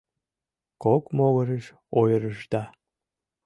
[0.83, 1.65] Кок могырыш
[1.99, 2.63] ойырышда.